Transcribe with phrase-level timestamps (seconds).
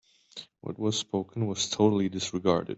[0.61, 2.69] What was spoken was totally disregarded.